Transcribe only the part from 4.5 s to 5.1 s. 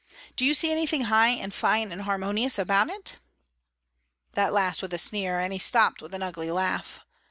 last with a